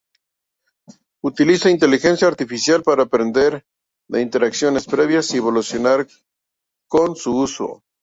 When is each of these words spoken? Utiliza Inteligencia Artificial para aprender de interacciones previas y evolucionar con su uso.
Utiliza 1.23 1.69
Inteligencia 1.69 2.27
Artificial 2.27 2.81
para 2.81 3.03
aprender 3.03 3.63
de 4.09 4.23
interacciones 4.23 4.87
previas 4.87 5.31
y 5.35 5.37
evolucionar 5.37 6.07
con 6.89 7.15
su 7.15 7.37
uso. 7.37 7.83